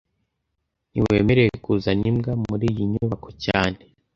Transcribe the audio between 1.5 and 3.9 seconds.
kuzana imbwa muriyi nyubako cyane